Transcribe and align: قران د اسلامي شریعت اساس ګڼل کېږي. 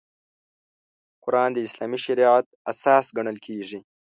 قران 1.23 1.49
د 1.53 1.57
اسلامي 1.67 1.99
شریعت 2.05 2.45
اساس 2.71 3.05
ګڼل 3.17 3.37
کېږي. 3.45 3.79